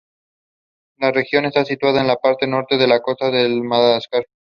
[0.97, 4.25] La región está situada en la parte norte de la costa este de Madagascar.